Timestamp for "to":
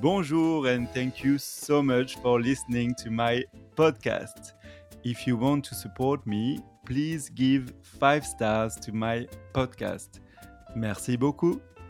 2.96-3.10, 5.66-5.74, 8.76-8.92